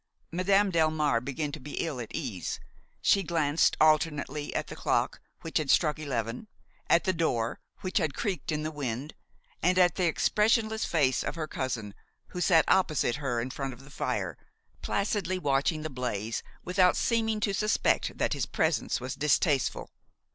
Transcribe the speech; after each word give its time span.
Madame 0.31 0.71
Delmare 0.71 1.23
began 1.23 1.51
to 1.51 1.59
be 1.59 1.73
ill 1.75 1.99
at 1.99 2.09
ease; 2.11 2.59
she 3.03 3.21
glanced 3.21 3.77
alternately 3.79 4.51
at 4.55 4.65
the 4.65 4.75
clock, 4.75 5.21
which 5.41 5.59
had 5.59 5.69
struck 5.69 5.99
eleven–at 5.99 7.03
the 7.03 7.13
door, 7.13 7.59
which 7.81 7.99
had 7.99 8.15
creaked 8.15 8.51
in 8.51 8.63
the 8.63 8.71
wind–and 8.71 9.77
at 9.77 9.97
the 9.97 10.05
expressionless 10.05 10.85
face 10.85 11.23
of 11.23 11.35
her 11.35 11.45
cousin, 11.47 11.93
who 12.29 12.41
sat 12.41 12.65
opposite 12.67 13.17
her 13.17 13.39
in 13.39 13.51
front 13.51 13.73
of 13.73 13.83
the 13.83 13.91
fire, 13.91 14.39
placidly 14.81 15.37
watching 15.37 15.83
the 15.83 15.87
blaze 15.91 16.41
without 16.65 16.97
seeming 16.97 17.39
to 17.39 17.53
suspect 17.53 18.17
that 18.17 18.33
his 18.33 18.47
presence 18.47 18.99
was 18.99 19.13
distasteful. 19.13 19.91